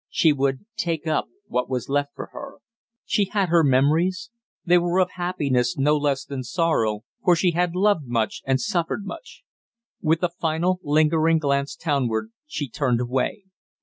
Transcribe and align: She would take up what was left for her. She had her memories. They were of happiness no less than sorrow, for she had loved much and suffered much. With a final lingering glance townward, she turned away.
She 0.09 0.33
would 0.33 0.65
take 0.75 1.05
up 1.05 1.27
what 1.45 1.69
was 1.69 1.87
left 1.87 2.15
for 2.15 2.31
her. 2.33 2.53
She 3.05 3.25
had 3.25 3.49
her 3.49 3.63
memories. 3.63 4.31
They 4.65 4.79
were 4.79 4.99
of 4.99 5.11
happiness 5.11 5.77
no 5.77 5.95
less 5.95 6.25
than 6.25 6.41
sorrow, 6.43 7.01
for 7.23 7.35
she 7.35 7.51
had 7.51 7.75
loved 7.75 8.07
much 8.07 8.41
and 8.47 8.59
suffered 8.59 9.05
much. 9.05 9.43
With 10.01 10.23
a 10.23 10.29
final 10.29 10.79
lingering 10.81 11.37
glance 11.37 11.75
townward, 11.75 12.31
she 12.47 12.67
turned 12.67 12.99
away. 12.99 13.43